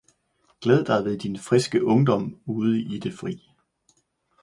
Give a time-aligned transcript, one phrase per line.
[0.61, 3.43] glæd dig ved din friske ungdom ude i det fri!